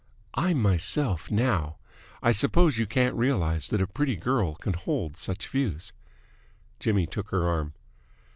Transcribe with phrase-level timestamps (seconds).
[0.33, 1.77] "I'm myself now.
[2.23, 5.93] I suppose you can't realise that a pretty girl can hold such views."
[6.79, 7.75] Jimmy took her arm.